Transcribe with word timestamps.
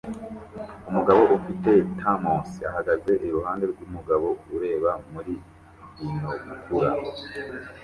Umugabo 0.89 1.21
ufite 1.37 1.69
thermos 1.99 2.49
ahagaze 2.69 3.11
iruhande 3.25 3.63
rwumugabo 3.71 4.27
ureba 4.55 4.91
muri 5.13 5.33
binokula 5.97 6.91